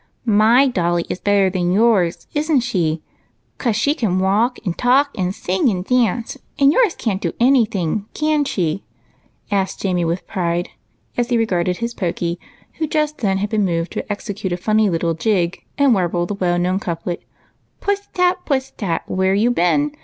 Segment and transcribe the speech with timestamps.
[0.27, 3.03] "3fy dolly is better than yours, is n't she?
[3.59, 7.65] 'cause she can walk and talk and sing and dance, and yours can't do any
[7.65, 8.83] thing, can she?"
[9.51, 10.69] asked Jamie with pride,
[11.17, 12.39] as he regarded his Pokey,
[12.79, 16.33] who just then had been moved to execute a funny little jig and warble the
[16.33, 17.21] well known couplet,
[17.79, 19.91] —"'Puss tat, puss tat, where you been